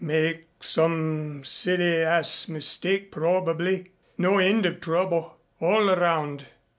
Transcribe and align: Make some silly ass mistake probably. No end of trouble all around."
Make 0.03 0.47
some 0.61 1.43
silly 1.43 1.97
ass 1.97 2.47
mistake 2.49 3.11
probably. 3.11 3.91
No 4.17 4.39
end 4.39 4.65
of 4.65 4.81
trouble 4.81 5.37
all 5.59 5.91
around." 5.91 6.47